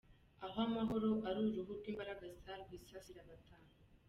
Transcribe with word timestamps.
Aho 0.45 0.57
amahoro 0.67 1.09
ari 1.27 1.37
uruhu 1.47 1.71
rw’imbaragasa 1.79 2.51
rwisasira 2.61 3.21
batanu. 3.29 3.69